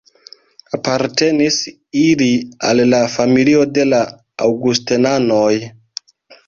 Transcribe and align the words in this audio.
Apartenis 0.77 1.57
ili 2.05 2.31
al 2.71 2.83
la 2.95 3.03
familio 3.19 3.69
de 3.77 3.87
la 3.93 4.01
Aŭgustenanoj. 4.49 5.57